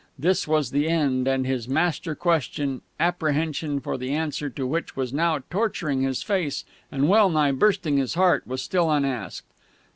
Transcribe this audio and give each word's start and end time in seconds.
This 0.17 0.47
was 0.47 0.71
the 0.71 0.89
end, 0.89 1.27
and 1.27 1.45
his 1.45 1.67
master 1.69 2.15
question, 2.15 2.81
apprehension 2.99 3.79
for 3.79 3.99
the 3.99 4.09
answer 4.09 4.49
to 4.49 4.65
which 4.65 4.95
was 4.95 5.13
now 5.13 5.43
torturing 5.51 6.01
his 6.01 6.23
face 6.23 6.65
and 6.91 7.07
well 7.07 7.29
nigh 7.29 7.51
bursting 7.51 7.97
his 7.97 8.15
heart, 8.15 8.47
was 8.47 8.63
still 8.63 8.89
unasked. 8.89 9.45